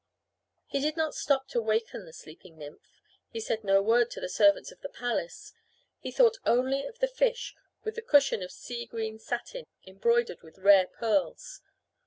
[0.65, 3.03] He did not stop to waken the sleeping nymph.
[3.29, 5.53] He said no word to the servants of the palace.
[5.99, 10.57] He thought only of the fish with the cushion of sea green satin embroidered with
[10.57, 11.61] rare pearls.